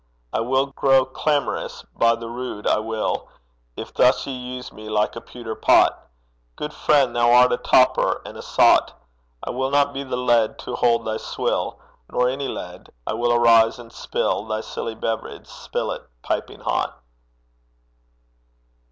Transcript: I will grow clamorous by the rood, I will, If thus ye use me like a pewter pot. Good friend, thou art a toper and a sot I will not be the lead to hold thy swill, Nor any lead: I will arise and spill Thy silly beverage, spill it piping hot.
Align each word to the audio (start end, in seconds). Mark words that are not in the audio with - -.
I 0.33 0.39
will 0.39 0.65
grow 0.65 1.05
clamorous 1.05 1.85
by 1.95 2.15
the 2.15 2.27
rood, 2.27 2.65
I 2.65 2.79
will, 2.79 3.29
If 3.77 3.93
thus 3.93 4.25
ye 4.25 4.33
use 4.33 4.73
me 4.73 4.89
like 4.89 5.15
a 5.15 5.21
pewter 5.21 5.53
pot. 5.53 6.07
Good 6.55 6.73
friend, 6.73 7.15
thou 7.15 7.31
art 7.31 7.51
a 7.51 7.57
toper 7.57 8.19
and 8.25 8.35
a 8.35 8.41
sot 8.41 8.99
I 9.43 9.51
will 9.51 9.69
not 9.69 9.93
be 9.93 10.01
the 10.01 10.17
lead 10.17 10.57
to 10.65 10.73
hold 10.75 11.05
thy 11.05 11.17
swill, 11.17 11.79
Nor 12.11 12.29
any 12.29 12.47
lead: 12.47 12.89
I 13.05 13.13
will 13.13 13.31
arise 13.31 13.77
and 13.77 13.93
spill 13.93 14.43
Thy 14.47 14.61
silly 14.61 14.95
beverage, 14.95 15.45
spill 15.45 15.91
it 15.91 16.01
piping 16.23 16.61
hot. 16.61 16.99